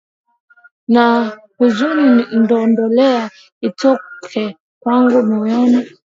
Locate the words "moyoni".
5.29-5.79